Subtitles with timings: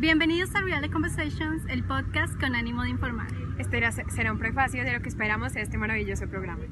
[0.00, 3.26] Bienvenidos a Real Conversations, el podcast con ánimo de informar.
[3.58, 6.62] Este será un prefacio de lo que esperamos de este maravilloso programa.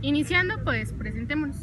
[0.00, 1.58] Iniciando, pues, presentémonos.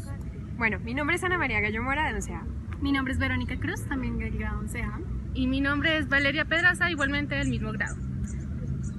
[0.57, 2.43] Bueno, mi nombre es Ana María Gallo Mora, de 11A.
[2.81, 5.01] Mi nombre es Verónica Cruz, también del grado 11A.
[5.33, 7.96] Y mi nombre es Valeria Pedraza, igualmente del mismo grado.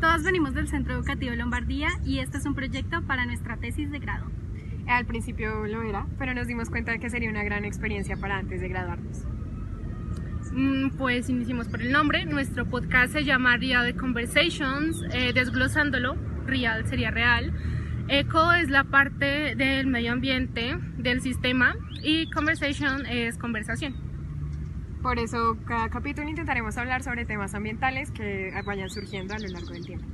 [0.00, 4.00] Todas venimos del Centro Educativo Lombardía y este es un proyecto para nuestra tesis de
[4.00, 4.29] grado.
[4.89, 8.39] Al principio lo era, pero nos dimos cuenta de que sería una gran experiencia para
[8.39, 9.25] antes de graduarnos.
[10.52, 12.24] Mm, pues iniciemos por el nombre.
[12.24, 16.16] Nuestro podcast se llama Real Conversations, eh, desglosándolo,
[16.46, 17.52] Real sería real.
[18.08, 23.94] Eco es la parte del medio ambiente, del sistema, y Conversation es conversación.
[25.03, 29.68] Por eso, cada capítulo intentaremos hablar sobre temas ambientales que vayan surgiendo a lo largo
[29.68, 30.06] del tiempo.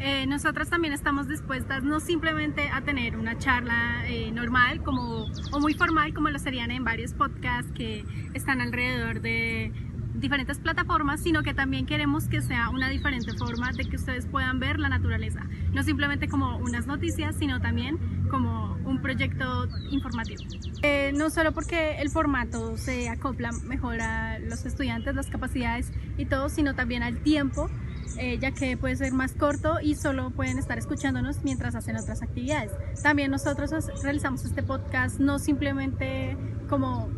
[0.00, 5.60] Eh, nosotras también estamos dispuestas no simplemente a tener una charla eh, normal como, o
[5.60, 9.72] muy formal como lo serían en varios podcasts que están alrededor de
[10.14, 14.58] diferentes plataformas, sino que también queremos que sea una diferente forma de que ustedes puedan
[14.60, 15.40] ver la naturaleza,
[15.72, 17.98] no simplemente como unas noticias, sino también
[18.30, 20.42] como un proyecto informativo.
[20.82, 26.26] Eh, no solo porque el formato se acopla mejor a los estudiantes, las capacidades y
[26.26, 27.70] todo, sino también al tiempo
[28.18, 32.22] eh, ya que puede ser más corto y solo pueden estar escuchándonos mientras hacen otras
[32.22, 32.72] actividades.
[33.02, 33.70] También nosotros
[34.02, 36.36] realizamos este podcast no simplemente
[36.68, 37.08] como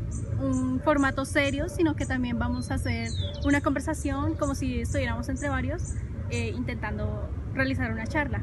[0.41, 3.11] un formato serio, sino que también vamos a hacer
[3.44, 5.94] una conversación como si estuviéramos entre varios
[6.30, 8.40] eh, intentando realizar una charla.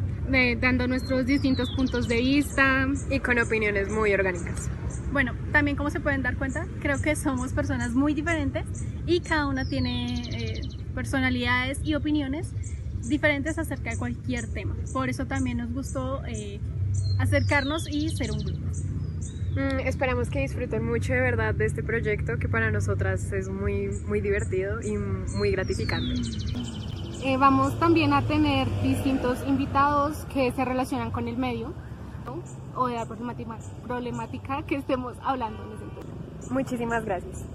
[0.59, 4.69] dando nuestros distintos puntos de vista y con opiniones muy orgánicas.
[5.11, 8.65] Bueno, también como se pueden dar cuenta, creo que somos personas muy diferentes
[9.05, 10.21] y cada una tiene...
[10.31, 10.61] Eh,
[10.93, 12.51] personalidades y opiniones
[13.07, 14.75] diferentes acerca de cualquier tema.
[14.93, 16.59] Por eso también nos gustó eh,
[17.19, 18.65] acercarnos y ser un grupo.
[19.55, 23.89] Mm, esperamos que disfruten mucho de verdad de este proyecto que para nosotras es muy,
[24.07, 26.21] muy divertido y muy gratificante.
[27.25, 31.71] Eh, vamos también a tener distintos invitados que se relacionan con el medio
[32.75, 37.45] o de la problemática que estemos hablando en ese Muchísimas gracias.